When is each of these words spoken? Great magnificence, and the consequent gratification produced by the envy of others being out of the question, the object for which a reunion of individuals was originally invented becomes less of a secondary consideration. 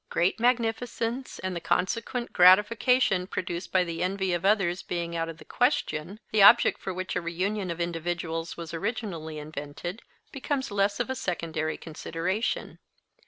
Great 0.09 0.39
magnificence, 0.39 1.37
and 1.43 1.55
the 1.55 1.59
consequent 1.61 2.33
gratification 2.33 3.27
produced 3.27 3.71
by 3.71 3.83
the 3.83 4.01
envy 4.01 4.33
of 4.33 4.43
others 4.43 4.81
being 4.81 5.15
out 5.15 5.29
of 5.29 5.37
the 5.37 5.45
question, 5.45 6.19
the 6.31 6.41
object 6.41 6.81
for 6.81 6.91
which 6.91 7.15
a 7.15 7.21
reunion 7.21 7.69
of 7.69 7.79
individuals 7.79 8.57
was 8.57 8.73
originally 8.73 9.37
invented 9.37 10.01
becomes 10.31 10.71
less 10.71 10.99
of 10.99 11.11
a 11.11 11.15
secondary 11.15 11.77
consideration. 11.77 12.79